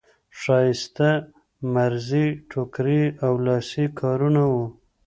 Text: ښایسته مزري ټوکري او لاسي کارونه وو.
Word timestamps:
ښایسته 0.39 1.09
مزري 1.73 2.25
ټوکري 2.51 3.01
او 3.25 3.33
لاسي 3.45 3.85
کارونه 3.99 4.41
وو. 4.53 4.65